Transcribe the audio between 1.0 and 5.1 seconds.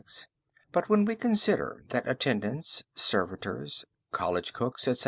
we consider that attendants, servitors, college cooks, etc.